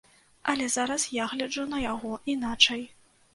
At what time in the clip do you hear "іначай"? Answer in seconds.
2.35-2.83